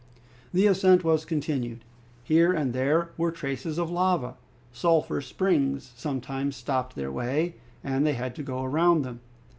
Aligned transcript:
The 0.51 0.65
ascent 0.65 1.03
was 1.03 1.25
continued. 1.25 1.81
Here 2.23 2.51
and 2.51 2.73
there 2.73 3.09
were 3.17 3.31
traces 3.31 3.77
of 3.77 3.91
lava. 3.91 4.33
Sulphur 4.73 5.21
springs 5.21 5.91
sometimes 5.95 6.55
stopped 6.55 6.95
their 6.95 7.11
way, 7.11 7.53
and 7.83 8.03
they 8.03 8.13
had 8.13 8.33
to 8.37 8.41
go 8.41 8.63
round 8.65 9.05
them. 9.05 9.19